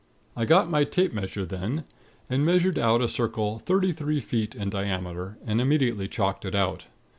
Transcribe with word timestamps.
"I 0.35 0.45
got 0.45 0.67
my 0.67 0.83
tape 0.83 1.13
measure 1.13 1.45
then, 1.45 1.83
and 2.27 2.43
measured 2.43 2.79
out 2.79 3.03
a 3.03 3.07
circle 3.07 3.59
thirty 3.59 3.91
three 3.91 4.19
feet 4.19 4.55
in 4.55 4.71
diameter, 4.71 5.37
and 5.45 5.61
immediately 5.61 6.07
chalked 6.07 6.43
it 6.43 6.55
out. 6.55 6.87